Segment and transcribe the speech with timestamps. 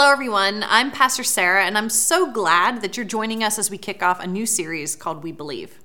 [0.00, 0.64] Hello, everyone.
[0.68, 4.20] I'm Pastor Sarah, and I'm so glad that you're joining us as we kick off
[4.20, 5.80] a new series called We Believe.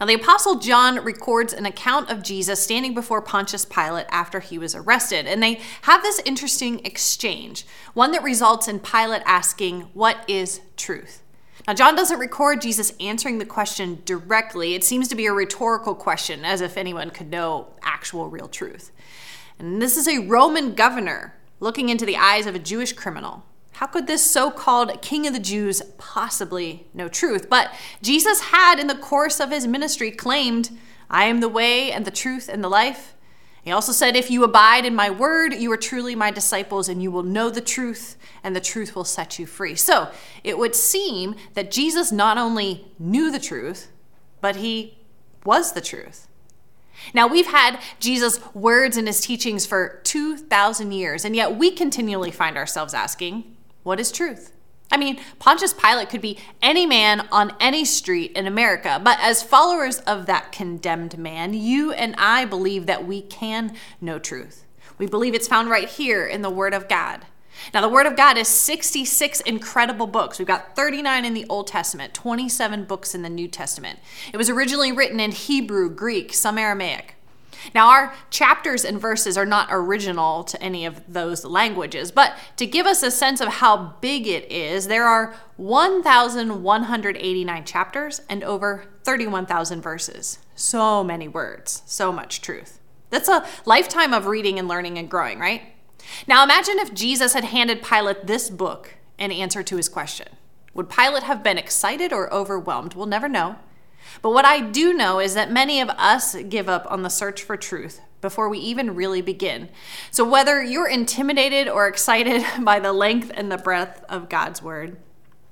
[0.00, 4.58] Now, the Apostle John records an account of Jesus standing before Pontius Pilate after he
[4.58, 7.64] was arrested, and they have this interesting exchange,
[7.94, 11.22] one that results in Pilate asking, What is truth?
[11.64, 14.74] Now, John doesn't record Jesus answering the question directly.
[14.74, 18.90] It seems to be a rhetorical question, as if anyone could know actual real truth.
[19.60, 23.44] And this is a Roman governor looking into the eyes of a Jewish criminal.
[23.72, 27.48] How could this so called king of the Jews possibly know truth?
[27.48, 30.70] But Jesus had, in the course of his ministry, claimed,
[31.10, 33.14] I am the way and the truth and the life.
[33.62, 37.02] He also said, If you abide in my word, you are truly my disciples, and
[37.02, 39.76] you will know the truth, and the truth will set you free.
[39.76, 40.10] So
[40.42, 43.90] it would seem that Jesus not only knew the truth,
[44.40, 44.98] but he
[45.44, 46.28] was the truth.
[47.14, 52.30] Now, we've had Jesus' words and his teachings for 2,000 years, and yet we continually
[52.30, 54.52] find ourselves asking, What is truth?
[54.90, 59.42] I mean, Pontius Pilate could be any man on any street in America, but as
[59.42, 64.66] followers of that condemned man, you and I believe that we can know truth.
[64.98, 67.24] We believe it's found right here in the Word of God.
[67.72, 70.38] Now, the Word of God is 66 incredible books.
[70.38, 73.98] We've got 39 in the Old Testament, 27 books in the New Testament.
[74.32, 77.14] It was originally written in Hebrew, Greek, some Aramaic.
[77.74, 82.66] Now, our chapters and verses are not original to any of those languages, but to
[82.66, 88.84] give us a sense of how big it is, there are 1,189 chapters and over
[89.04, 90.38] 31,000 verses.
[90.54, 92.80] So many words, so much truth.
[93.10, 95.62] That's a lifetime of reading and learning and growing, right?
[96.26, 100.28] Now imagine if Jesus had handed Pilate this book in answer to his question.
[100.74, 102.94] Would Pilate have been excited or overwhelmed?
[102.94, 103.56] We'll never know.
[104.20, 107.42] But what I do know is that many of us give up on the search
[107.42, 109.68] for truth before we even really begin.
[110.10, 114.96] So whether you're intimidated or excited by the length and the breadth of God's word,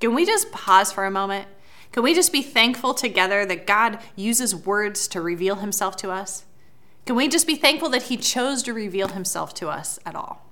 [0.01, 1.49] can we just pause for a moment?
[1.93, 6.45] Can we just be thankful together that God uses words to reveal himself to us?
[7.07, 10.47] Can we just be thankful that He chose to reveal Himself to us at all?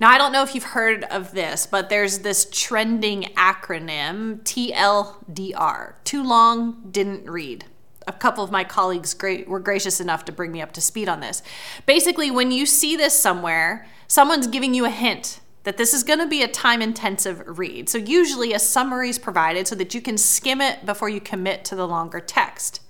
[0.00, 5.94] Now, I don't know if you've heard of this, but there's this trending acronym TLDR
[6.04, 7.66] Too Long, Didn't Read.
[8.06, 9.16] A couple of my colleagues
[9.46, 11.42] were gracious enough to bring me up to speed on this.
[11.86, 16.18] Basically, when you see this somewhere, someone's giving you a hint that this is going
[16.18, 17.88] to be a time intensive read.
[17.88, 21.64] So, usually, a summary is provided so that you can skim it before you commit
[21.66, 22.80] to the longer text.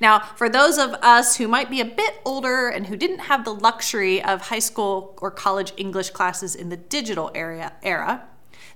[0.00, 3.44] Now, for those of us who might be a bit older and who didn't have
[3.44, 8.24] the luxury of high school or college English classes in the digital area, era,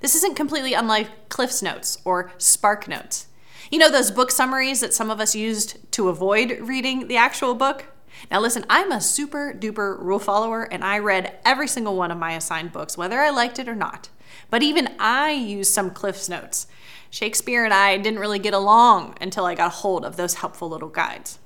[0.00, 3.26] this isn't completely unlike Cliff's Notes or Spark Notes.
[3.70, 7.54] You know those book summaries that some of us used to avoid reading the actual
[7.54, 7.86] book?
[8.30, 12.18] Now, listen, I'm a super duper rule follower and I read every single one of
[12.18, 14.08] my assigned books, whether I liked it or not.
[14.50, 16.66] But even I use some Cliff's Notes.
[17.10, 20.68] Shakespeare and I didn't really get along until I got a hold of those helpful
[20.68, 21.38] little guides.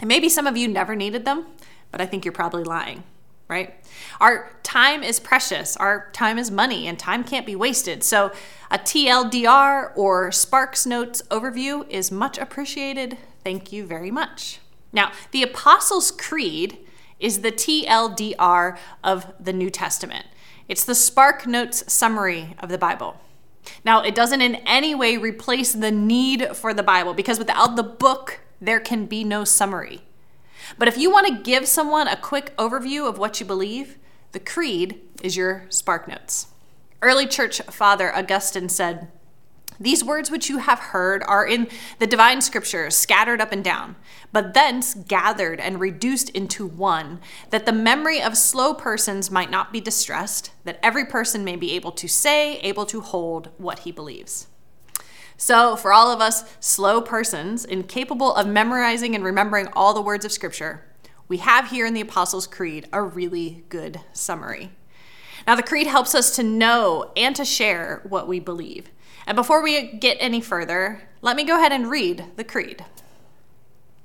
[0.00, 1.46] And maybe some of you never needed them,
[1.90, 3.02] but I think you're probably lying,
[3.48, 3.74] right?
[4.20, 8.02] Our time is precious, our time is money, and time can't be wasted.
[8.04, 8.32] So
[8.70, 13.16] a TLDR or Sparks Notes overview is much appreciated.
[13.44, 14.60] Thank you very much.
[14.92, 16.78] Now, the Apostles' Creed
[17.18, 20.26] is the TLDR of the New Testament.
[20.68, 23.20] It's the Spark Notes summary of the Bible.
[23.84, 27.82] Now, it doesn't in any way replace the need for the Bible because without the
[27.82, 30.02] book, there can be no summary.
[30.78, 33.98] But if you want to give someone a quick overview of what you believe,
[34.32, 36.48] the Creed is your Spark Notes.
[37.02, 39.08] Early church father Augustine said,
[39.78, 41.68] these words which you have heard are in
[41.98, 43.96] the divine scriptures, scattered up and down,
[44.32, 47.20] but thence gathered and reduced into one,
[47.50, 51.72] that the memory of slow persons might not be distressed, that every person may be
[51.72, 54.48] able to say, able to hold what he believes.
[55.36, 60.24] So, for all of us slow persons, incapable of memorizing and remembering all the words
[60.24, 60.86] of Scripture,
[61.28, 64.70] we have here in the Apostles' Creed a really good summary.
[65.46, 68.90] Now, the Creed helps us to know and to share what we believe.
[69.26, 72.84] And before we get any further, let me go ahead and read the Creed.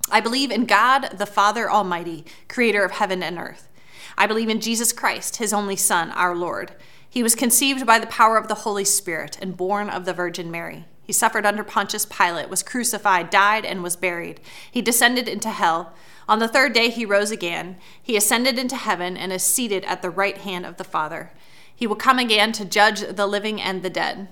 [0.10, 3.70] I believe in God, the Father Almighty, creator of heaven and earth.
[4.18, 6.74] I believe in Jesus Christ, his only Son, our Lord.
[7.10, 10.50] He was conceived by the power of the Holy Spirit and born of the Virgin
[10.50, 10.86] Mary.
[11.04, 14.40] He suffered under Pontius Pilate, was crucified, died, and was buried.
[14.70, 15.94] He descended into hell.
[16.28, 17.78] On the third day, he rose again.
[18.02, 21.32] He ascended into heaven and is seated at the right hand of the Father.
[21.76, 24.28] He will come again to judge the living and the dead.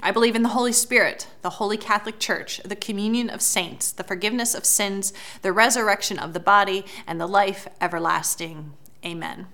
[0.00, 4.04] I believe in the Holy Spirit, the Holy Catholic Church, the communion of saints, the
[4.04, 5.12] forgiveness of sins,
[5.42, 8.72] the resurrection of the body, and the life everlasting.
[9.04, 9.46] Amen.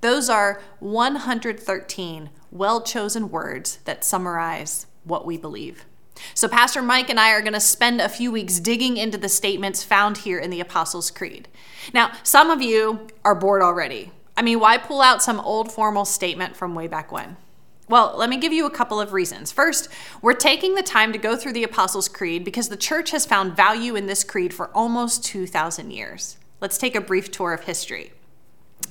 [0.00, 5.84] Those are 113 well chosen words that summarize what we believe.
[6.34, 9.28] So, Pastor Mike and I are going to spend a few weeks digging into the
[9.28, 11.48] statements found here in the Apostles' Creed.
[11.92, 14.10] Now, some of you are bored already.
[14.36, 17.36] I mean, why pull out some old formal statement from way back when?
[17.88, 19.50] Well, let me give you a couple of reasons.
[19.50, 19.88] First,
[20.20, 23.56] we're taking the time to go through the Apostles' Creed because the church has found
[23.56, 26.36] value in this creed for almost 2,000 years.
[26.60, 28.12] Let's take a brief tour of history.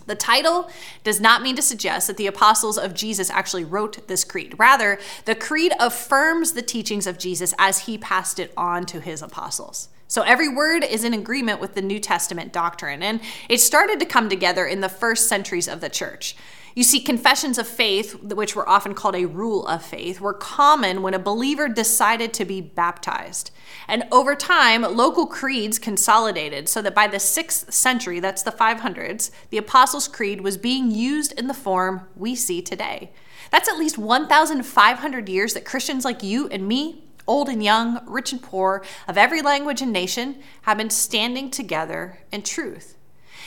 [0.07, 0.69] The title
[1.03, 4.55] does not mean to suggest that the apostles of Jesus actually wrote this creed.
[4.57, 9.21] Rather, the creed affirms the teachings of Jesus as he passed it on to his
[9.21, 9.89] apostles.
[10.07, 13.19] So every word is in agreement with the New Testament doctrine, and
[13.49, 16.35] it started to come together in the first centuries of the church.
[16.75, 21.01] You see, confessions of faith, which were often called a rule of faith, were common
[21.01, 23.49] when a believer decided to be baptized.
[23.87, 29.31] And over time, local creeds consolidated so that by the sixth century, that's the 500s,
[29.49, 33.11] the Apostles' Creed was being used in the form we see today.
[33.49, 38.31] That's at least 1,500 years that Christians like you and me, old and young, rich
[38.31, 42.95] and poor, of every language and nation, have been standing together in truth.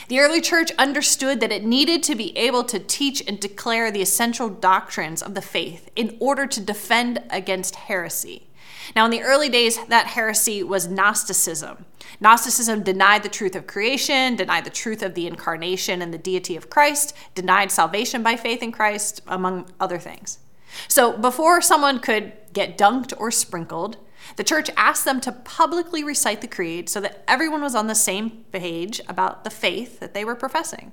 [0.07, 4.01] The early church understood that it needed to be able to teach and declare the
[4.01, 8.47] essential doctrines of the faith in order to defend against heresy.
[8.95, 11.85] Now, in the early days, that heresy was Gnosticism.
[12.19, 16.55] Gnosticism denied the truth of creation, denied the truth of the incarnation and the deity
[16.55, 20.39] of Christ, denied salvation by faith in Christ, among other things.
[20.87, 23.97] So, before someone could get dunked or sprinkled,
[24.35, 27.95] the church asked them to publicly recite the creed so that everyone was on the
[27.95, 30.91] same page about the faith that they were professing.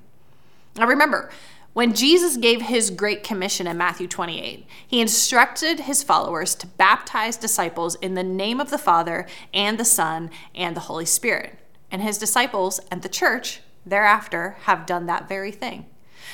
[0.76, 1.30] Now remember,
[1.74, 7.36] when Jesus gave his great commission in Matthew 28, he instructed his followers to baptize
[7.36, 11.58] disciples in the name of the Father and the Son and the Holy Spirit.
[11.90, 15.86] And his disciples and the church thereafter have done that very thing.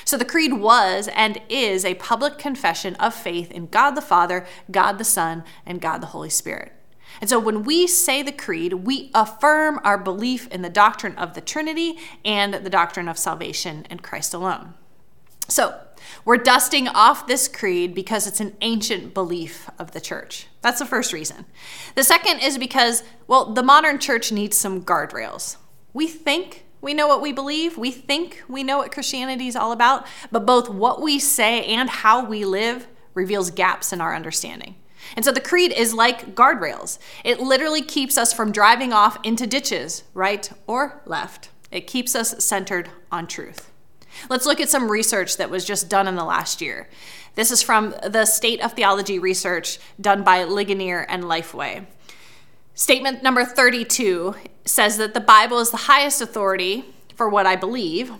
[0.05, 4.45] So the creed was and is a public confession of faith in God the Father,
[4.71, 6.71] God the Son, and God the Holy Spirit.
[7.21, 11.33] And so when we say the creed, we affirm our belief in the doctrine of
[11.33, 14.75] the Trinity and the doctrine of salvation in Christ alone.
[15.47, 15.79] So,
[16.23, 20.47] we're dusting off this creed because it's an ancient belief of the church.
[20.61, 21.45] That's the first reason.
[21.93, 25.57] The second is because, well, the modern church needs some guardrails.
[25.93, 29.71] We think we know what we believe, we think we know what Christianity is all
[29.71, 32.85] about, but both what we say and how we live
[33.15, 34.75] reveals gaps in our understanding.
[35.15, 36.99] And so the creed is like guardrails.
[37.23, 41.49] It literally keeps us from driving off into ditches, right or left.
[41.71, 43.71] It keeps us centered on truth.
[44.29, 46.87] Let's look at some research that was just done in the last year.
[47.33, 51.87] This is from the State of Theology research done by Ligonier and Lifeway.
[52.77, 54.35] Statement number 32
[54.65, 56.83] says that the Bible is the highest authority
[57.15, 58.11] for what I believe,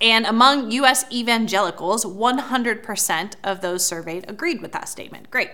[0.00, 5.32] and among US evangelicals, 100% of those surveyed agreed with that statement.
[5.32, 5.50] Great.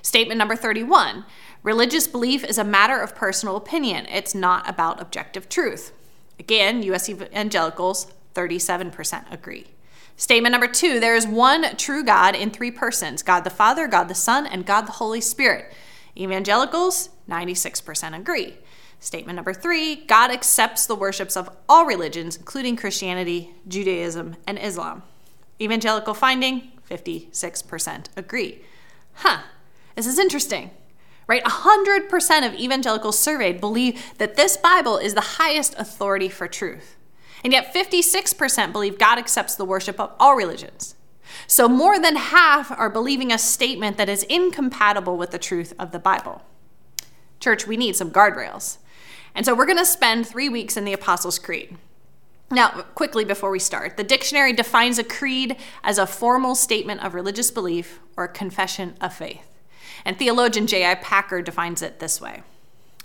[0.00, 1.26] Statement number 31
[1.62, 5.92] religious belief is a matter of personal opinion, it's not about objective truth.
[6.38, 9.66] Again, US evangelicals, 37% agree.
[10.16, 14.08] Statement number two there is one true God in three persons God the Father, God
[14.08, 15.74] the Son, and God the Holy Spirit.
[16.18, 18.56] Evangelicals, 96% agree.
[19.00, 25.02] Statement number three God accepts the worships of all religions, including Christianity, Judaism, and Islam.
[25.60, 28.62] Evangelical finding 56% agree.
[29.14, 29.42] Huh,
[29.94, 30.70] this is interesting,
[31.26, 31.44] right?
[31.44, 36.96] 100% of evangelicals surveyed believe that this Bible is the highest authority for truth.
[37.44, 40.96] And yet 56% believe God accepts the worship of all religions.
[41.46, 45.92] So more than half are believing a statement that is incompatible with the truth of
[45.92, 46.42] the Bible.
[47.40, 48.78] Church, we need some guardrails.
[49.34, 51.76] And so we're going to spend three weeks in the Apostles' Creed.
[52.50, 57.14] Now, quickly before we start, the dictionary defines a creed as a formal statement of
[57.14, 59.46] religious belief or confession of faith.
[60.04, 60.94] And theologian J.I.
[60.96, 62.42] Packer defines it this way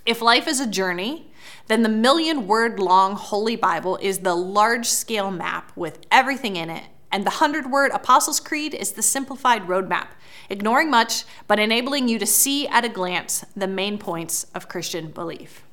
[0.05, 1.27] If life is a journey,
[1.67, 6.69] then the million word long Holy Bible is the large scale map with everything in
[6.69, 10.07] it, and the hundred word Apostles' Creed is the simplified roadmap,
[10.49, 15.11] ignoring much but enabling you to see at a glance the main points of Christian
[15.11, 15.63] belief.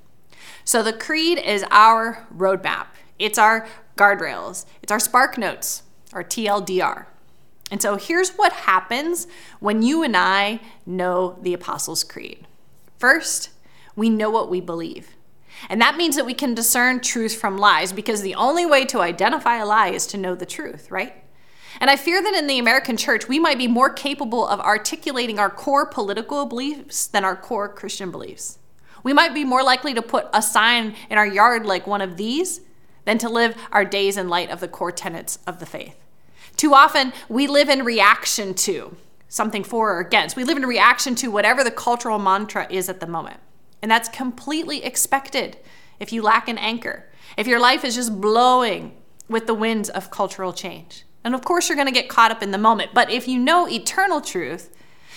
[0.65, 3.67] So the Creed is our roadmap, it's our
[3.97, 5.83] guardrails, it's our spark notes,
[6.13, 7.07] our TLDR.
[7.71, 9.27] And so here's what happens
[9.61, 12.47] when you and I know the Apostles' Creed.
[12.99, 13.49] First,
[13.97, 15.17] we know what we believe.
[15.71, 19.01] And that means that we can discern truth from lies because the only way to
[19.01, 21.15] identify a lie is to know the truth, right?
[21.81, 25.39] And I fear that in the American church, we might be more capable of articulating
[25.39, 28.59] our core political beliefs than our core Christian beliefs.
[29.03, 32.19] We might be more likely to put a sign in our yard like one of
[32.19, 32.61] these
[33.07, 35.97] than to live our days in light of the core tenets of the faith.
[36.57, 38.95] Too often, we live in reaction to
[39.31, 40.37] something for or against.
[40.37, 43.41] We live in reaction to whatever the cultural mantra is at the moment.
[43.81, 45.57] And that's completely expected
[45.99, 47.07] if you lack an anchor,
[47.39, 48.97] if your life is just blowing
[49.29, 51.05] with the winds of cultural change.
[51.25, 52.93] And of course, you're going to get caught up in the moment.
[52.95, 54.75] But if you know eternal truth,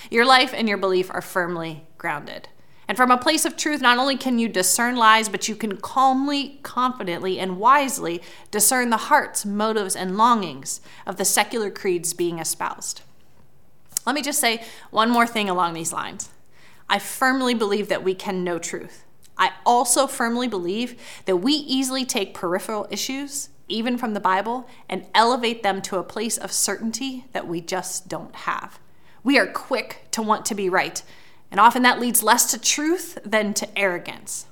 [0.10, 2.50] your life and your belief are firmly grounded.
[2.88, 5.78] And from a place of truth, not only can you discern lies, but you can
[5.78, 12.40] calmly, confidently, and wisely discern the hearts, motives, and longings of the secular creeds being
[12.40, 13.02] espoused.
[14.06, 16.30] Let me just say one more thing along these lines.
[16.90, 19.06] I firmly believe that we can know truth.
[19.38, 25.06] I also firmly believe that we easily take peripheral issues, even from the Bible, and
[25.14, 28.80] elevate them to a place of certainty that we just don't have.
[29.24, 31.02] We are quick to want to be right,
[31.50, 34.48] and often that leads less to truth than to arrogance.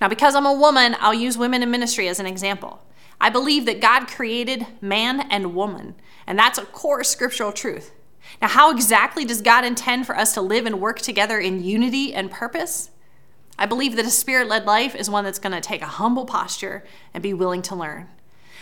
[0.00, 2.82] Now, because I'm a woman, I'll use women in ministry as an example.
[3.20, 5.94] I believe that God created man and woman,
[6.26, 7.92] and that's a core scriptural truth.
[8.40, 12.14] Now, how exactly does God intend for us to live and work together in unity
[12.14, 12.90] and purpose?
[13.58, 16.24] I believe that a spirit led life is one that's going to take a humble
[16.24, 18.08] posture and be willing to learn.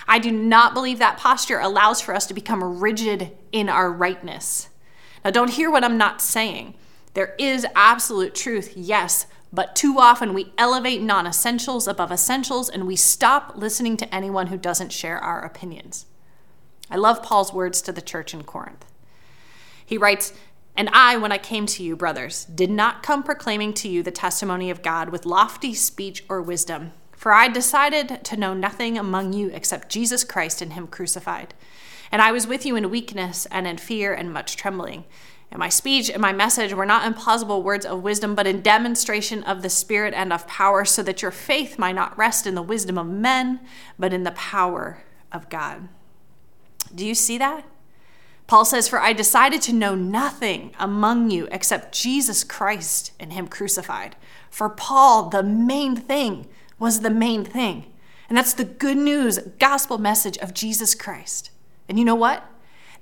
[0.07, 4.69] I do not believe that posture allows for us to become rigid in our rightness.
[5.25, 6.75] Now, don't hear what I'm not saying.
[7.15, 12.87] There is absolute truth, yes, but too often we elevate non essentials above essentials and
[12.87, 16.07] we stop listening to anyone who doesn't share our opinions.
[16.91, 18.85] I love Paul's words to the church in Corinth.
[19.85, 20.33] He writes,
[20.77, 24.11] And I, when I came to you, brothers, did not come proclaiming to you the
[24.11, 26.93] testimony of God with lofty speech or wisdom.
[27.23, 31.55] For I decided to know nothing among you except Jesus Christ and Him crucified.
[32.11, 35.05] And I was with you in weakness and in fear and much trembling.
[35.49, 38.61] And my speech and my message were not in plausible words of wisdom, but in
[38.61, 42.57] demonstration of the Spirit and of power, so that your faith might not rest in
[42.57, 43.61] the wisdom of men,
[43.97, 45.89] but in the power of God.
[46.93, 47.65] Do you see that?
[48.49, 53.47] Paul says, For I decided to know nothing among you except Jesus Christ and Him
[53.47, 54.17] crucified.
[54.51, 56.49] For Paul, the main thing
[56.83, 57.87] was the main thing.
[58.29, 61.53] And that's the good news, gospel message of Jesus Christ.
[61.89, 62.45] And you know what?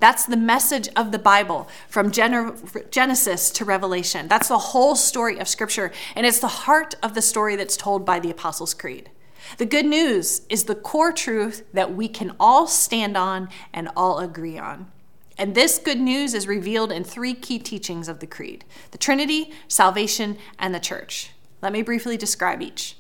[0.01, 4.29] That's the message of the Bible from Genesis to Revelation.
[4.29, 5.93] That's the whole story of Scripture.
[6.15, 9.09] And it's the heart of the story that's told by the Apostles' Creed.
[9.57, 14.19] The good news is the core truth that we can all stand on and all
[14.19, 14.91] agree on.
[15.39, 19.53] And this good news is revealed in three key teachings of the Creed the Trinity,
[19.69, 21.31] salvation, and the church.
[21.63, 22.97] Let me briefly describe each.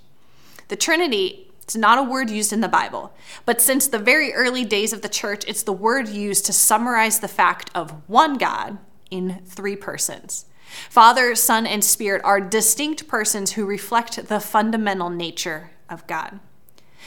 [0.71, 3.12] The Trinity is not a word used in the Bible,
[3.45, 7.19] but since the very early days of the church, it's the word used to summarize
[7.19, 8.79] the fact of one God
[9.11, 10.45] in three persons.
[10.89, 16.39] Father, Son, and Spirit are distinct persons who reflect the fundamental nature of God.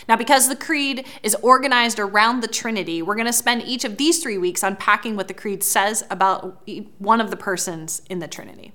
[0.10, 3.96] Now, because the Creed is organized around the Trinity, we're going to spend each of
[3.96, 6.68] these three weeks unpacking what the Creed says about
[6.98, 8.74] one of the persons in the Trinity.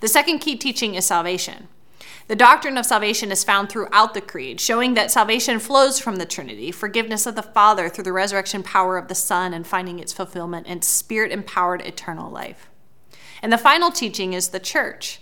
[0.00, 1.66] The second key teaching is salvation.
[2.28, 6.26] The doctrine of salvation is found throughout the Creed, showing that salvation flows from the
[6.26, 10.12] Trinity, forgiveness of the Father through the resurrection power of the Son and finding its
[10.12, 12.68] fulfillment in spirit empowered eternal life.
[13.42, 15.20] And the final teaching is the church.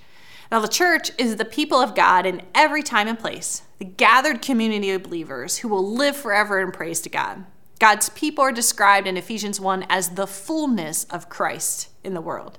[0.52, 4.42] Now, the church is the people of God in every time and place, the gathered
[4.42, 7.46] community of believers who will live forever in praise to God.
[7.78, 12.58] God's people are described in Ephesians 1 as the fullness of Christ in the world.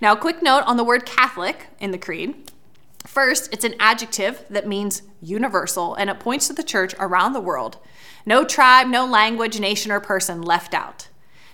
[0.00, 2.50] Now, a quick note on the word Catholic in the Creed.
[3.06, 7.40] First, it's an adjective that means universal and it points to the church around the
[7.40, 7.78] world.
[8.24, 11.08] No tribe, no language, nation, or person left out.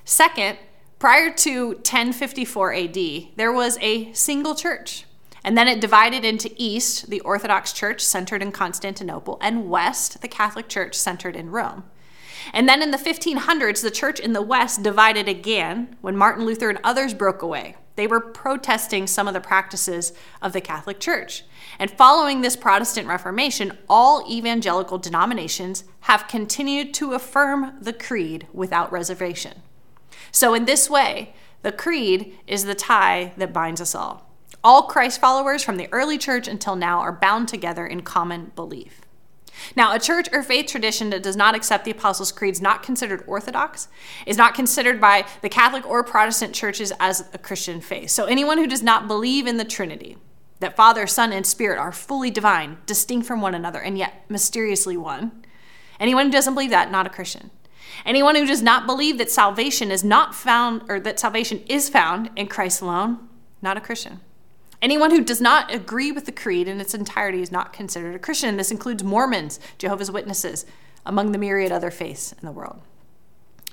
[0.05, 0.59] Second,
[0.99, 2.99] prior to 1054 AD,
[3.37, 5.05] there was a single church.
[5.45, 10.29] And then it divided into East, the Orthodox Church centered in Constantinople, and West, the
[10.29, 11.85] Catholic Church centered in Rome.
[12.53, 16.69] And then in the 1500s, the church in the West divided again when Martin Luther
[16.69, 17.77] and others broke away.
[17.99, 21.43] They were protesting some of the practices of the Catholic Church.
[21.81, 28.93] And following this Protestant Reformation, all evangelical denominations have continued to affirm the creed without
[28.93, 29.63] reservation.
[30.31, 34.31] So, in this way, the creed is the tie that binds us all.
[34.63, 39.01] All Christ followers from the early church until now are bound together in common belief.
[39.77, 42.83] Now, a church or faith tradition that does not accept the Apostles' Creed is not
[42.83, 43.89] considered orthodox,
[44.27, 48.11] is not considered by the Catholic or Protestant churches as a Christian faith.
[48.11, 50.17] So, anyone who does not believe in the Trinity,
[50.61, 54.97] that Father, Son, and Spirit are fully divine, distinct from one another, and yet mysteriously
[54.97, 55.45] one,
[56.01, 57.51] anyone who doesn't believe that, not a Christian.
[58.05, 62.31] Anyone who does not believe that salvation is not found, or that salvation is found
[62.37, 63.29] in Christ alone,
[63.63, 64.21] not a Christian.
[64.81, 68.19] Anyone who does not agree with the creed in its entirety is not considered a
[68.19, 68.57] Christian.
[68.57, 70.65] This includes Mormons, Jehovah's Witnesses,
[71.05, 72.81] among the myriad other faiths in the world.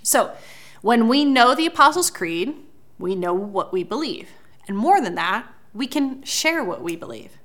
[0.01, 0.33] So,
[0.81, 2.53] When we know the Apostles' Creed,
[3.00, 4.29] we know what we believe.
[4.67, 7.38] And more than that, we can share what we believe.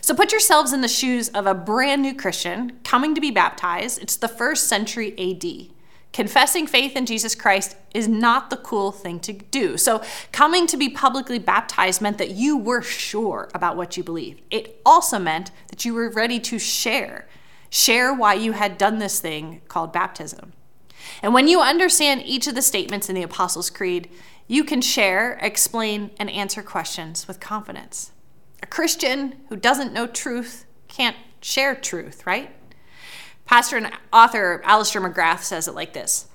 [0.00, 4.00] So put yourselves in the shoes of a brand new Christian coming to be baptized.
[4.00, 5.74] It's the first century AD.
[6.12, 9.76] Confessing faith in Jesus Christ is not the cool thing to do.
[9.76, 10.02] So,
[10.32, 14.42] coming to be publicly baptized meant that you were sure about what you believed.
[14.50, 17.28] It also meant that you were ready to share,
[17.68, 20.52] share why you had done this thing called baptism.
[21.22, 24.10] And when you understand each of the statements in the Apostles' Creed,
[24.48, 28.10] you can share, explain, and answer questions with confidence.
[28.62, 32.50] A Christian who doesn't know truth can't share truth, right?
[33.50, 36.28] Pastor and author Alister McGrath says it like this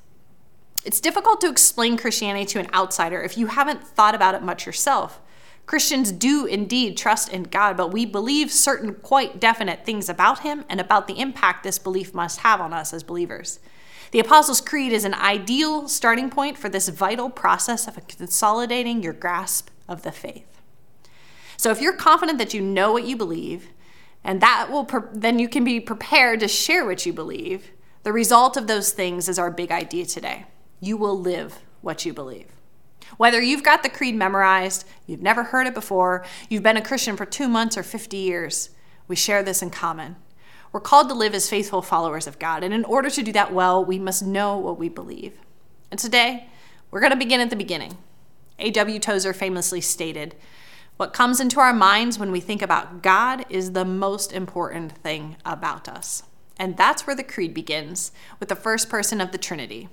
[0.84, 4.66] It's difficult to explain Christianity to an outsider if you haven't thought about it much
[4.66, 5.22] yourself.
[5.66, 10.66] Christians do indeed trust in God, but we believe certain quite definite things about Him
[10.68, 13.62] and about the impact this belief must have on us as believers.
[14.12, 19.14] The Apostles' Creed is an ideal starting point for this vital process of consolidating your
[19.14, 20.62] grasp of the faith.
[21.56, 23.70] So, if you're confident that you know what you believe,
[24.26, 27.72] and that will pre- then you can be prepared to share what you believe.
[28.04, 30.46] The result of those things is our big idea today.
[30.82, 32.48] You will live what you believe.
[33.18, 37.16] Whether you've got the creed memorized, you've never heard it before, you've been a Christian
[37.16, 38.72] for 2 months or 50 years,
[39.08, 40.16] we share this in common.
[40.72, 43.54] We're called to live as faithful followers of God, and in order to do that
[43.54, 45.34] well, we must know what we believe.
[45.92, 46.50] And today,
[46.90, 47.98] we're going to begin at the beginning.
[48.58, 49.00] A.W.
[49.00, 50.36] Tozer famously stated,
[50.98, 55.36] what comes into our minds when we think about God is the most important thing
[55.44, 56.24] about us.
[56.58, 59.90] And that's where the creed begins, with the first person of the Trinity.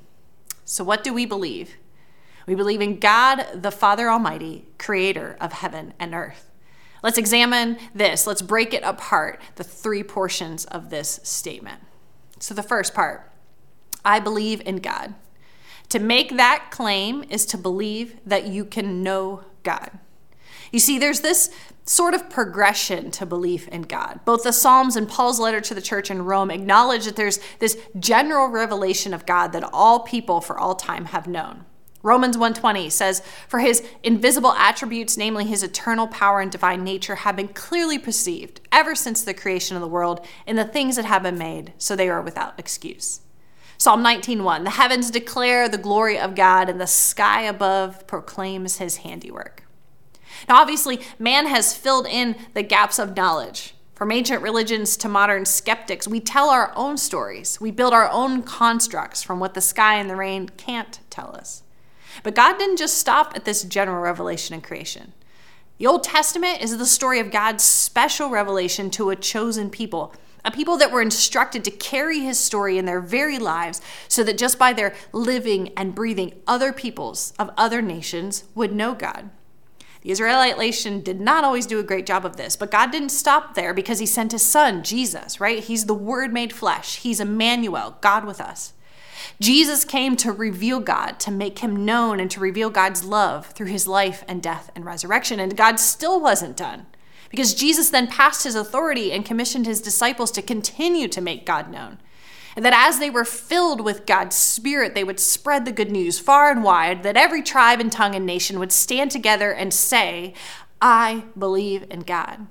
[0.64, 1.74] So, what do we believe?
[2.46, 6.50] We believe in God, the Father Almighty, creator of heaven and earth.
[7.02, 8.26] Let's examine this.
[8.26, 11.80] Let's break it apart, the three portions of this statement.
[12.38, 13.28] So, the first part
[14.04, 15.14] I believe in God.
[15.88, 19.98] To make that claim is to believe that you can know God.
[20.72, 21.50] You see, there's this
[21.84, 24.20] sort of progression to belief in God.
[24.24, 27.76] Both the Psalms and Paul's letter to the church in Rome acknowledge that there's this
[27.98, 31.66] general revelation of God that all people for all time have known.
[32.04, 37.36] Romans 1:20 says, "For his invisible attributes, namely his eternal power and divine nature, have
[37.36, 41.22] been clearly perceived ever since the creation of the world in the things that have
[41.22, 43.20] been made, so they are without excuse."
[43.78, 48.98] Psalm 19:1, "The heavens declare the glory of God, and the sky above proclaims his
[48.98, 49.61] handiwork."
[50.48, 53.74] Now, obviously, man has filled in the gaps of knowledge.
[53.94, 57.60] From ancient religions to modern skeptics, we tell our own stories.
[57.60, 61.62] We build our own constructs from what the sky and the rain can't tell us.
[62.22, 65.12] But God didn't just stop at this general revelation in creation.
[65.78, 70.50] The Old Testament is the story of God's special revelation to a chosen people, a
[70.50, 74.58] people that were instructed to carry his story in their very lives so that just
[74.58, 79.30] by their living and breathing, other peoples of other nations would know God.
[80.02, 83.10] The Israelite nation did not always do a great job of this, but God didn't
[83.10, 85.62] stop there because he sent his son, Jesus, right?
[85.62, 86.96] He's the word made flesh.
[86.96, 88.72] He's Emmanuel, God with us.
[89.40, 93.68] Jesus came to reveal God, to make him known, and to reveal God's love through
[93.68, 95.38] his life and death and resurrection.
[95.38, 96.86] And God still wasn't done
[97.30, 101.70] because Jesus then passed his authority and commissioned his disciples to continue to make God
[101.70, 101.98] known
[102.56, 106.18] and that as they were filled with God's Spirit, they would spread the good news
[106.18, 110.34] far and wide, that every tribe and tongue and nation would stand together and say,
[110.80, 112.46] I believe in God.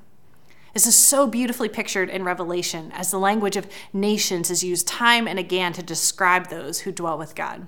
[0.74, 5.28] This is so beautifully pictured in Revelation as the language of nations is used time
[5.28, 7.68] and again to describe those who dwell with God.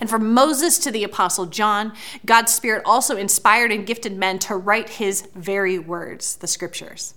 [0.00, 1.92] And from Moses to the Apostle John,
[2.24, 7.14] God's Spirit also inspired and gifted men to write his very words, the scriptures.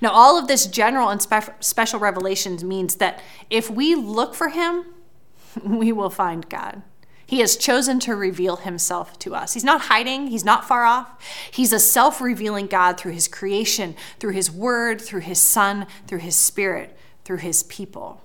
[0.00, 4.48] Now, all of this general and spe- special revelations means that if we look for
[4.48, 4.86] him,
[5.64, 6.82] we will find God.
[7.26, 9.54] He has chosen to reveal himself to us.
[9.54, 11.10] He's not hiding, he's not far off.
[11.50, 16.18] He's a self revealing God through his creation, through his word, through his son, through
[16.18, 18.20] his spirit, through his people.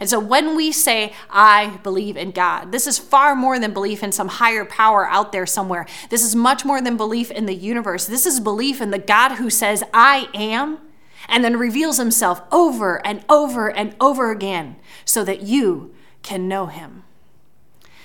[0.00, 4.02] And so when we say, I believe in God, this is far more than belief
[4.02, 5.86] in some higher power out there somewhere.
[6.10, 8.06] This is much more than belief in the universe.
[8.06, 10.78] This is belief in the God who says, I am,
[11.28, 16.66] and then reveals himself over and over and over again so that you can know
[16.66, 17.02] him.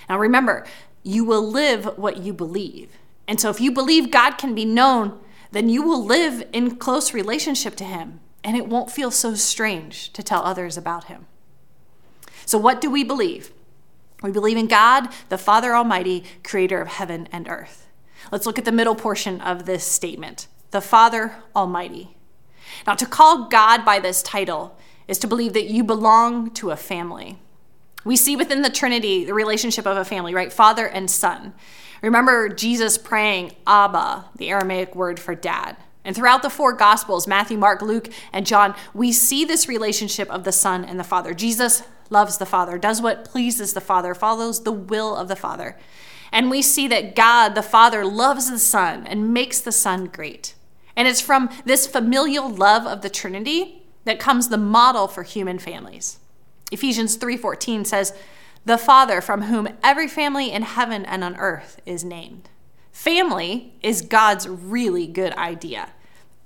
[0.10, 0.66] Now remember,
[1.04, 2.98] you will live what you believe.
[3.28, 5.20] And so if you believe God can be known,
[5.52, 10.12] then you will live in close relationship to him, and it won't feel so strange
[10.14, 11.28] to tell others about him.
[12.46, 13.52] So, what do we believe?
[14.22, 17.88] We believe in God, the Father Almighty, creator of heaven and earth.
[18.32, 22.18] Let's look at the middle portion of this statement the Father Almighty.
[22.88, 24.76] Now, to call God by this title
[25.08, 27.38] is to believe that you belong to a family.
[28.04, 30.52] We see within the Trinity the relationship of a family, right?
[30.52, 31.54] Father and son.
[32.02, 35.78] Remember Jesus praying Abba, the Aramaic word for dad.
[36.06, 40.44] And throughout the four Gospels, Matthew, Mark, Luke, and John, we see this relationship of
[40.44, 41.34] the Son and the Father.
[41.34, 45.78] Jesus loves the Father, does what pleases the Father, follows the will of the Father.
[46.32, 50.56] And we see that God, the Father, loves the Son and makes the Son great.
[50.96, 55.60] And it's from this familial love of the Trinity that comes the model for human
[55.60, 56.20] families.
[56.72, 58.14] Ephesians 3:14 says,
[58.66, 62.50] "The Father from whom every family in heaven and on earth is named."
[62.94, 65.90] Family is God's really good idea,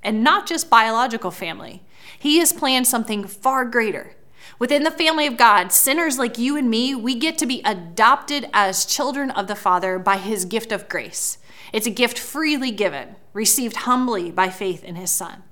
[0.02, 1.84] and not just biological family.
[2.18, 4.16] He has planned something far greater.
[4.58, 8.50] Within the family of God, sinners like you and me, we get to be adopted
[8.54, 11.38] as children of the Father by his gift of grace.
[11.74, 15.44] It's a gift freely given, received humbly by faith in his Son.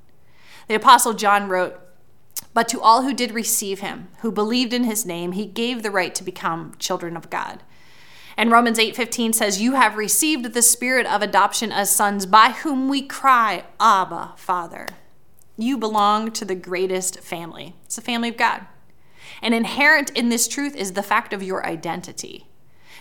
[0.69, 1.77] The Apostle John wrote,
[2.53, 5.91] But to all who did receive him, who believed in his name, he gave the
[5.91, 7.61] right to become children of God.
[8.37, 12.89] And Romans 8:15 says, "You have received the spirit of adoption as sons, by whom
[12.89, 14.87] we cry, Abba, Father."
[15.57, 17.75] You belong to the greatest family.
[17.85, 18.67] It's the family of God.
[19.41, 22.47] And inherent in this truth is the fact of your identity.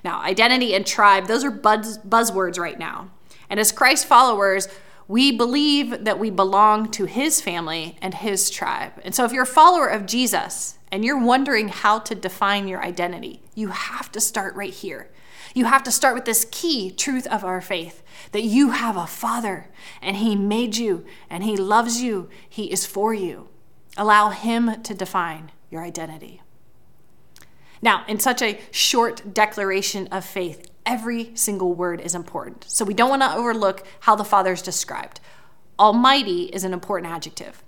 [0.05, 3.11] Now, identity and tribe, those are buzz, buzzwords right now.
[3.51, 4.69] And as Christ followers,
[5.09, 8.93] we believe that we belong to his family and his tribe.
[9.05, 12.83] And so, if you're a follower of Jesus and you're wondering how to define your
[12.83, 15.11] identity, you have to start right here.
[15.55, 19.07] You have to start with this key truth of our faith that you have a
[19.07, 19.69] father
[20.03, 23.49] and he made you and he loves you, he is for you.
[23.97, 26.43] Allow him to define your identity.
[27.81, 32.65] Now, in such a short declaration of faith, every single word is important.
[32.67, 35.21] So we don't want to overlook how the Father is described.
[35.79, 37.63] Almighty is an important adjective.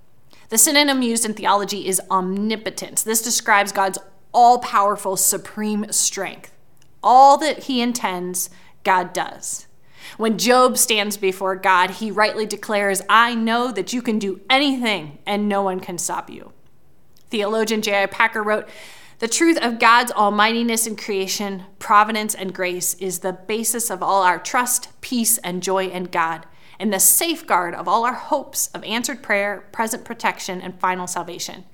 [0.48, 3.02] The synonym used in theology is omnipotence.
[3.02, 3.98] This describes God's
[4.32, 6.55] all powerful, supreme strength.
[7.02, 8.50] All that he intends,
[8.84, 9.66] God does.
[10.16, 15.18] When Job stands before God, he rightly declares, I know that you can do anything
[15.26, 16.52] and no one can stop you.
[17.30, 18.06] Theologian J.I.
[18.06, 18.68] Packer wrote,
[19.18, 24.22] The truth of God's almightiness in creation, providence, and grace is the basis of all
[24.22, 26.46] our trust, peace, and joy in God,
[26.78, 31.64] and the safeguard of all our hopes of answered prayer, present protection, and final salvation.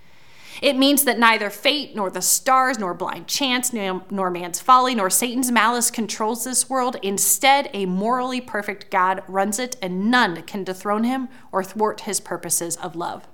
[0.60, 5.08] It means that neither fate, nor the stars, nor blind chance, nor man's folly, nor
[5.08, 6.96] Satan's malice controls this world.
[7.02, 12.20] Instead, a morally perfect God runs it, and none can dethrone him or thwart his
[12.20, 13.26] purposes of love.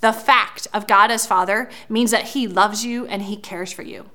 [0.00, 3.82] The fact of God as Father means that He loves you and He cares for
[3.82, 4.10] you.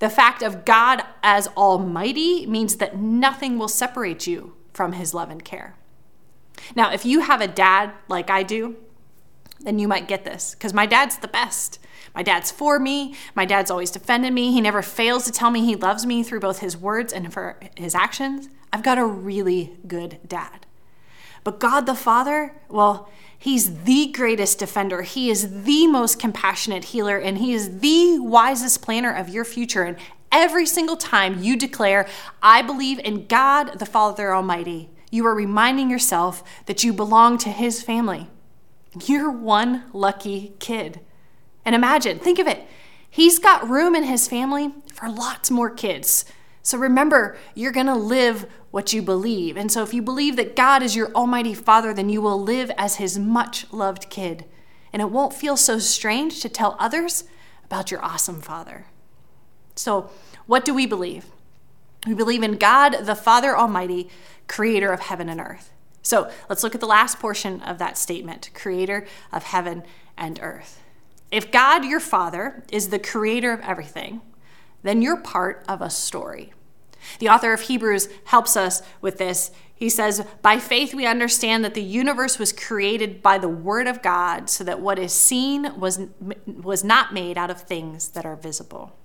[0.00, 5.30] The fact of God as Almighty means that nothing will separate you from His love
[5.30, 5.76] and care.
[6.74, 8.76] Now, if you have a dad like I do,
[9.64, 11.78] then you might get this because my dad's the best.
[12.14, 13.14] My dad's for me.
[13.34, 14.52] My dad's always defended me.
[14.52, 17.58] He never fails to tell me he loves me through both his words and for
[17.76, 18.48] his actions.
[18.72, 20.66] I've got a really good dad.
[21.44, 23.08] But God the Father, well,
[23.42, 25.02] He's the greatest defender.
[25.02, 29.82] He is the most compassionate healer, and He is the wisest planner of your future.
[29.82, 29.96] And
[30.30, 32.06] every single time you declare,
[32.40, 37.48] I believe in God the Father Almighty, you are reminding yourself that you belong to
[37.48, 38.28] His family.
[39.06, 41.00] You're one lucky kid.
[41.64, 42.66] And imagine, think of it.
[43.08, 46.24] He's got room in his family for lots more kids.
[46.62, 49.56] So remember, you're going to live what you believe.
[49.56, 52.70] And so if you believe that God is your Almighty Father, then you will live
[52.78, 54.44] as His much loved kid.
[54.92, 57.24] And it won't feel so strange to tell others
[57.64, 58.86] about your awesome Father.
[59.74, 60.10] So,
[60.46, 61.26] what do we believe?
[62.06, 64.08] We believe in God, the Father Almighty,
[64.48, 65.71] creator of heaven and earth.
[66.02, 69.84] So, let's look at the last portion of that statement creator of heaven
[70.16, 70.82] and earth.
[71.30, 74.20] If God, your Father, is the creator of everything,
[74.82, 76.52] then you're part of a story.
[77.18, 79.50] The author of Hebrews helps us with this.
[79.74, 84.02] He says, By faith we understand that the universe was created by the word of
[84.02, 86.00] God, so that what is seen was,
[86.46, 88.96] was not made out of things that are visible.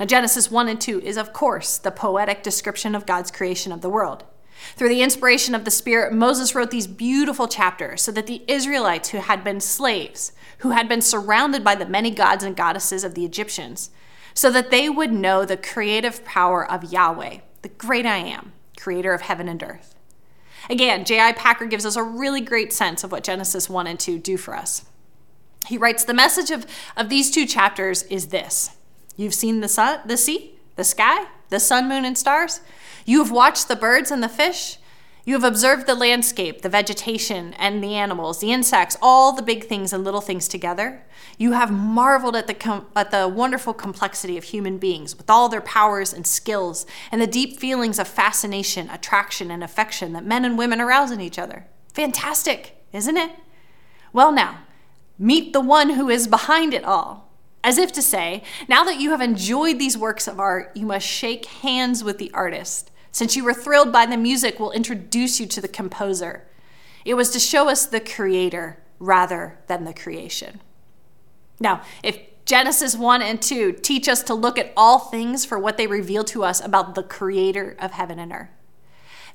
[0.00, 3.82] Now, Genesis 1 and 2 is, of course, the poetic description of God's creation of
[3.82, 4.24] the world.
[4.76, 9.10] Through the inspiration of the Spirit, Moses wrote these beautiful chapters so that the Israelites
[9.10, 13.14] who had been slaves, who had been surrounded by the many gods and goddesses of
[13.14, 13.90] the Egyptians,
[14.34, 19.12] so that they would know the creative power of Yahweh, the great I am, creator
[19.12, 19.94] of heaven and earth.
[20.70, 21.32] Again, J.I.
[21.32, 24.56] Packer gives us a really great sense of what Genesis 1 and 2 do for
[24.56, 24.84] us.
[25.66, 28.76] He writes The message of, of these two chapters is this
[29.16, 32.60] You've seen the, sun, the sea, the sky, the sun, moon, and stars.
[33.04, 34.78] You have watched the birds and the fish.
[35.24, 39.64] You have observed the landscape, the vegetation, and the animals, the insects, all the big
[39.64, 41.04] things and little things together.
[41.38, 45.48] You have marveled at the, com- at the wonderful complexity of human beings with all
[45.48, 50.44] their powers and skills, and the deep feelings of fascination, attraction, and affection that men
[50.44, 51.66] and women arouse in each other.
[51.94, 53.30] Fantastic, isn't it?
[54.12, 54.58] Well, now,
[55.20, 57.30] meet the one who is behind it all.
[57.64, 61.06] As if to say, now that you have enjoyed these works of art, you must
[61.06, 65.46] shake hands with the artist since you were thrilled by the music, we'll introduce you
[65.46, 66.44] to the composer.
[67.04, 70.60] It was to show us the creator rather than the creation.
[71.60, 75.76] Now, if Genesis 1 and 2 teach us to look at all things for what
[75.76, 78.48] they reveal to us about the creator of heaven and earth,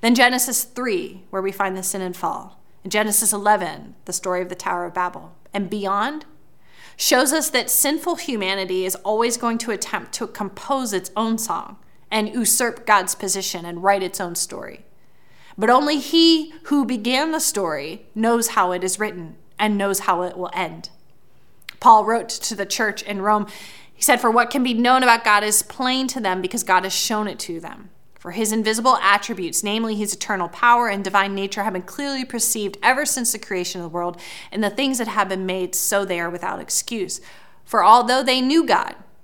[0.02, 4.42] then Genesis 3, where we find the sin and fall, and Genesis 11, the story
[4.42, 6.26] of the Tower of Babel, and beyond,
[6.96, 11.78] shows us that sinful humanity is always going to attempt to compose its own song
[12.12, 14.86] and usurp God's position and write its own story.
[15.58, 20.22] But only he who began the story knows how it is written and knows how
[20.22, 20.90] it will end.
[21.80, 23.48] Paul wrote to the church in Rome,
[23.94, 26.84] he said, For what can be known about God is plain to them because God
[26.84, 27.90] has shown it to them.
[28.20, 32.78] For his invisible attributes, namely his eternal power and divine nature, have been clearly perceived
[32.84, 34.20] ever since the creation of the world,
[34.52, 37.22] and the things that have been made, so they are without excuse.
[37.64, 38.96] For although they knew God,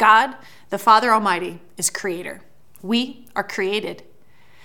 [0.00, 0.34] God,
[0.70, 2.40] the Father Almighty, is creator.
[2.80, 4.02] We are created.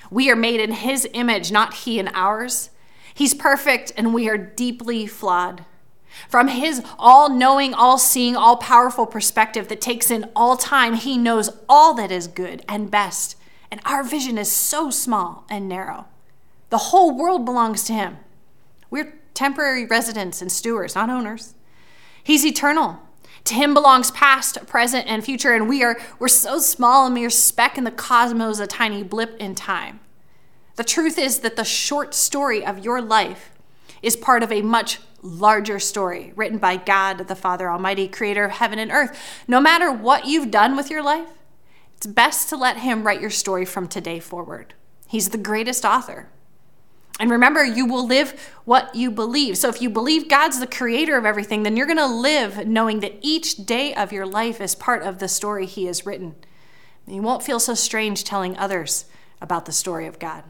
[0.10, 2.69] We are made in His image, not He in ours.
[3.13, 5.65] He's perfect, and we are deeply flawed.
[6.30, 11.17] From His all knowing, all seeing, all powerful perspective that takes in all time, He
[11.17, 13.36] knows all that is good and best.
[13.69, 16.06] And our vision is so small and narrow.
[16.69, 18.19] The whole world belongs to Him.
[18.89, 21.56] We're temporary residents and stewards, not owners.
[22.24, 23.02] He's eternal.
[23.45, 27.29] To him belongs past, present, and future, and we are we're so small, a mere
[27.29, 29.99] speck in the cosmos, a tiny blip in time.
[30.75, 33.51] The truth is that the short story of your life
[34.01, 38.51] is part of a much larger story written by God, the Father Almighty, creator of
[38.51, 39.17] heaven and earth.
[39.47, 41.29] No matter what you've done with your life,
[41.95, 44.73] it's best to let Him write your story from today forward.
[45.08, 46.29] He's the greatest author.
[47.19, 49.58] And remember, you will live what you believe.
[49.58, 52.99] So if you believe God's the creator of everything, then you're going to live knowing
[52.99, 56.36] that each day of your life is part of the story He has written.
[57.08, 59.06] You won't feel so strange telling others
[59.39, 60.43] about the story of God.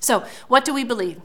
[0.00, 1.20] So, what do we believe?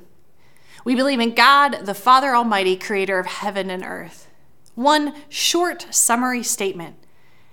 [0.84, 4.28] We believe in God, the Father Almighty, creator of heaven and earth.
[4.76, 6.96] One short summary statement,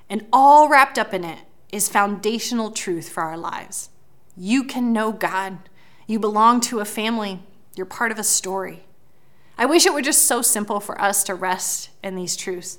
[0.09, 3.91] and all wrapped up in it is foundational truth for our lives.
[4.37, 5.59] You can know God
[6.09, 7.41] you belong to a family.
[7.77, 8.85] You're part of a story.
[9.57, 12.79] I wish it were just so simple for us to rest in these truths.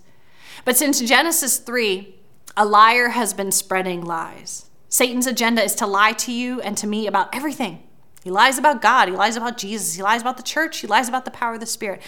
[0.66, 2.16] But since Genesis 3,
[2.58, 4.70] a liar has been spreading lies.
[4.90, 7.84] Satan's agenda is to lie to you and to me about everything.
[8.24, 11.08] He lies about God, he lies about Jesus, he lies about the church, he lies
[11.08, 12.02] about the power of the Spirit.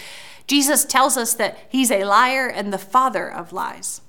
[0.46, 4.02] Jesus tells us that he's a liar and the father of lies.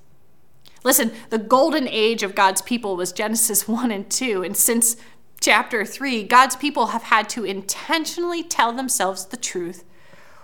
[0.84, 4.98] Listen, the golden age of God's people was Genesis 1 and 2, and since
[5.44, 9.84] chapter 3, God's people have had to intentionally tell themselves the truth,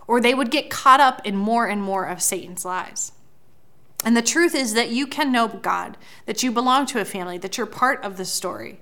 [0.08, 3.14] or they would get caught up in more and more of Satan's lies.
[4.04, 7.38] And the truth is that you can know God, that you belong to a family,
[7.38, 8.82] that you're part of the story.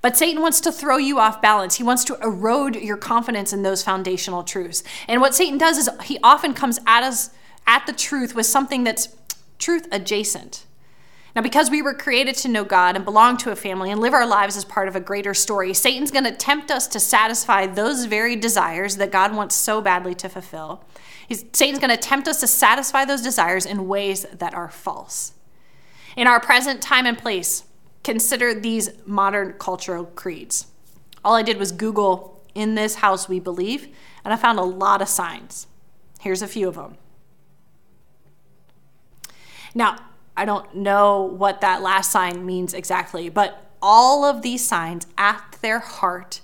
[0.00, 1.74] But Satan wants to throw you off balance.
[1.74, 4.82] He wants to erode your confidence in those foundational truths.
[5.06, 7.30] And what Satan does is he often comes at us
[7.66, 9.14] at the truth with something that's
[9.58, 10.64] truth adjacent.
[11.36, 14.14] Now, because we were created to know God and belong to a family and live
[14.14, 17.66] our lives as part of a greater story, Satan's going to tempt us to satisfy
[17.66, 20.84] those very desires that God wants so badly to fulfill.
[21.28, 25.34] He's, Satan's going to tempt us to satisfy those desires in ways that are false.
[26.16, 27.64] In our present time and place,
[28.02, 30.66] consider these modern cultural creeds.
[31.24, 33.88] All I did was Google, in this house we believe,
[34.24, 35.68] and I found a lot of signs.
[36.20, 36.96] Here's a few of them.
[39.74, 39.96] Now,
[40.38, 45.56] I don't know what that last sign means exactly, but all of these signs at
[45.62, 46.42] their heart,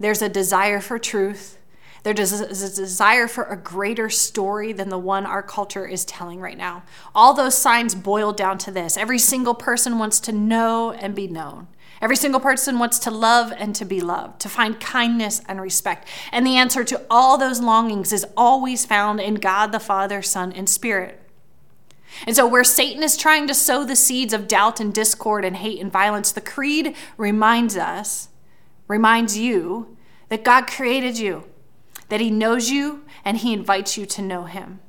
[0.00, 1.56] there's a desire for truth.
[2.02, 6.58] There's a desire for a greater story than the one our culture is telling right
[6.58, 6.82] now.
[7.14, 11.28] All those signs boil down to this every single person wants to know and be
[11.28, 11.68] known.
[12.02, 16.08] Every single person wants to love and to be loved, to find kindness and respect.
[16.32, 20.50] And the answer to all those longings is always found in God the Father, Son,
[20.50, 21.20] and Spirit.
[22.26, 25.56] And so, where Satan is trying to sow the seeds of doubt and discord and
[25.56, 28.28] hate and violence, the Creed reminds us,
[28.88, 29.96] reminds you,
[30.28, 31.44] that God created you,
[32.08, 34.80] that He knows you, and He invites you to know Him.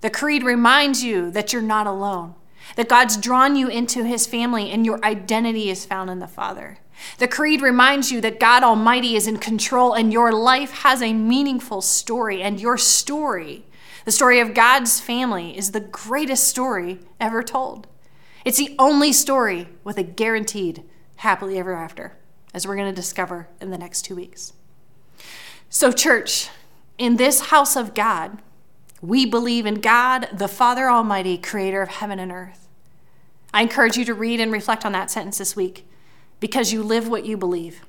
[0.00, 2.34] The Creed reminds you that you're not alone,
[2.76, 6.78] that God's drawn you into His family, and your identity is found in the Father.
[7.18, 11.12] The Creed reminds you that God Almighty is in control, and your life has a
[11.12, 13.64] meaningful story, and your story
[14.10, 17.86] the story of God's family is the greatest story ever told.
[18.44, 20.82] It's the only story with a guaranteed
[21.14, 22.18] happily ever after,
[22.52, 24.52] as we're going to discover in the next two weeks.
[25.68, 26.48] So, church,
[26.98, 28.42] in this house of God,
[29.00, 32.66] we believe in God, the Father Almighty, creator of heaven and earth.
[33.54, 35.86] I encourage you to read and reflect on that sentence this week
[36.40, 37.82] because you live what you believe.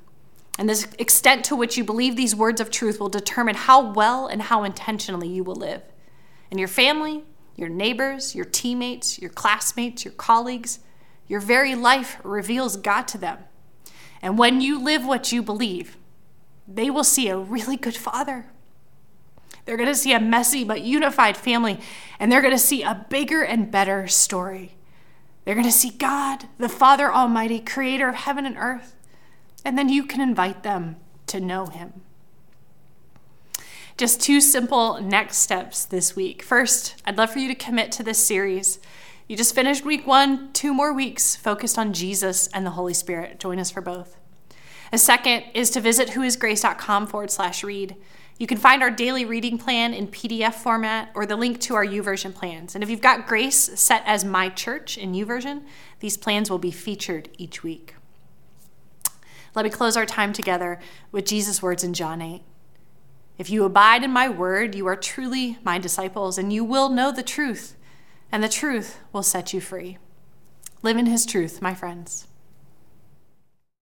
[0.60, 4.27] And the extent to which you believe these words of truth will determine how well
[4.27, 5.81] and how intentionally you will live
[6.51, 7.23] and your family,
[7.55, 10.79] your neighbors, your teammates, your classmates, your colleagues.
[11.27, 13.39] Your very life reveals God to them.
[14.21, 15.97] And when you live what you believe,
[16.67, 18.47] they will see a really good father.
[19.65, 21.79] They're going to see a messy but unified family,
[22.19, 24.75] and they're going to see a bigger and better story.
[25.45, 28.95] They're going to see God, the Father Almighty, creator of heaven and earth,
[29.63, 32.01] and then you can invite them to know him.
[33.97, 36.41] Just two simple next steps this week.
[36.41, 38.80] First, I'd love for you to commit to this series.
[39.27, 43.39] You just finished week one, two more weeks focused on Jesus and the Holy Spirit.
[43.39, 44.17] Join us for both.
[44.91, 47.95] A second is to visit whoisgrace.com forward slash read.
[48.38, 51.86] You can find our daily reading plan in PDF format or the link to our
[51.86, 52.75] YouVersion plans.
[52.75, 55.63] And if you've got Grace set as My Church in YouVersion,
[55.99, 57.95] these plans will be featured each week.
[59.54, 60.80] Let me close our time together
[61.12, 62.41] with Jesus' words in John 8.
[63.41, 67.12] If you abide in my word, you are truly my disciples, and you will know
[67.12, 67.75] the truth,
[68.32, 69.97] and the truth will set you free.
[70.84, 72.27] Live in his truth, my friends.